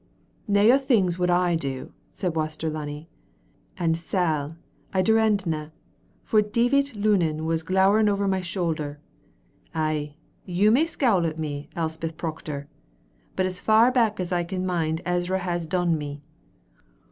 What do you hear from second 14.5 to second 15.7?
mind Ezra has